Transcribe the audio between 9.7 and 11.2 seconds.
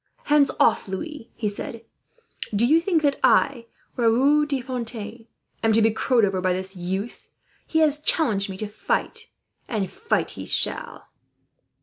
fight he shall."